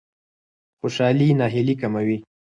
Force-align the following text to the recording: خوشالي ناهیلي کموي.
خوشالي 0.79 1.29
ناهیلي 1.39 1.75
کموي. 1.81 2.17